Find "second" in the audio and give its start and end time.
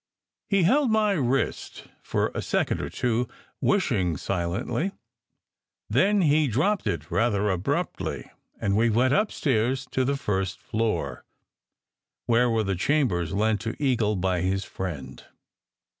2.41-2.81